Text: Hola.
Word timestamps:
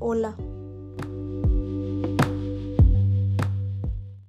Hola. 0.00 0.34